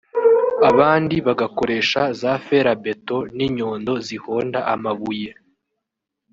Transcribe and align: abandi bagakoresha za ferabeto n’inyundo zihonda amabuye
abandi 0.69 1.15
bagakoresha 1.27 2.01
za 2.21 2.33
ferabeto 2.45 3.17
n’inyundo 3.37 3.91
zihonda 4.05 4.59
amabuye 4.73 5.31